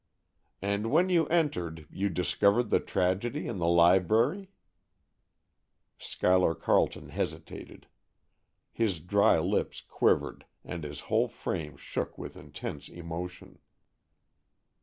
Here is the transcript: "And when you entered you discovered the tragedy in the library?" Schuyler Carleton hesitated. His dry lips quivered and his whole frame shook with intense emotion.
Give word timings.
"And 0.63 0.89
when 0.89 1.09
you 1.09 1.27
entered 1.27 1.85
you 1.91 2.09
discovered 2.09 2.71
the 2.71 2.79
tragedy 2.79 3.45
in 3.45 3.59
the 3.59 3.67
library?" 3.67 4.49
Schuyler 5.99 6.55
Carleton 6.55 7.09
hesitated. 7.09 7.85
His 8.71 8.99
dry 8.99 9.37
lips 9.37 9.79
quivered 9.79 10.45
and 10.65 10.83
his 10.83 11.01
whole 11.01 11.27
frame 11.27 11.77
shook 11.77 12.17
with 12.17 12.35
intense 12.35 12.89
emotion. 12.89 13.59